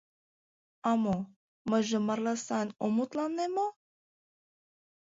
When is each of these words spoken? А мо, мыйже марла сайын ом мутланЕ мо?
А 0.89 0.91
мо, 1.03 1.17
мыйже 1.69 1.97
марла 2.07 2.33
сайын 2.45 2.69
ом 2.83 2.91
мутланЕ 2.97 3.45
мо? 3.55 3.67